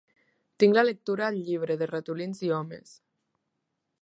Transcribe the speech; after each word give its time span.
Tinc 0.63 0.77
la 0.77 0.83
lectura 0.87 1.29
el 1.33 1.37
llibre, 1.49 1.77
de 1.83 1.91
ratolins 1.93 2.43
i 2.49 2.53
homes. 2.57 2.99